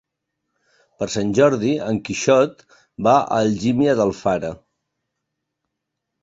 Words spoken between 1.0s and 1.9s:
Per Sant Jordi